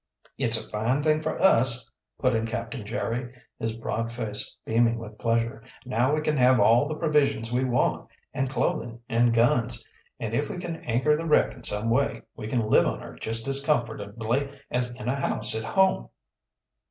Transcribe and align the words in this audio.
"It's 0.35 0.57
a 0.59 0.67
fine 0.67 1.03
thing 1.03 1.21
for 1.21 1.39
us," 1.39 1.87
put 2.17 2.33
in 2.33 2.47
Captain 2.47 2.83
Jerry, 2.83 3.31
his 3.59 3.75
broad 3.75 4.11
face 4.11 4.57
beaming 4.65 4.97
with 4.97 5.19
pleasure. 5.19 5.63
"Now 5.85 6.15
we 6.15 6.21
can 6.21 6.37
have 6.37 6.59
all 6.59 6.87
the 6.87 6.95
provisions 6.95 7.51
we 7.51 7.65
want, 7.65 8.09
and 8.33 8.49
clothing 8.49 8.99
and 9.07 9.31
guns, 9.31 9.87
and 10.19 10.33
if 10.33 10.49
we 10.49 10.57
can 10.57 10.77
anchor 10.77 11.15
the 11.15 11.27
wreck 11.27 11.53
in 11.53 11.61
some 11.63 11.91
way, 11.91 12.23
we 12.35 12.47
can 12.47 12.67
live 12.67 12.87
on 12.87 12.99
her 12.99 13.13
just 13.17 13.47
as 13.47 13.63
comfortably 13.63 14.49
as 14.71 14.89
in 14.89 15.07
a 15.07 15.15
house 15.15 15.53
at 15.53 15.63
home." 15.65 16.09